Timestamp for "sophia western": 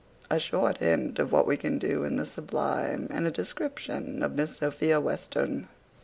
4.57-5.67